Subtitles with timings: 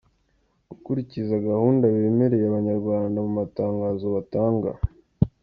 [0.69, 4.69] Gukurikiza gahunda bemereye abanyarwanda mu matangazo batanga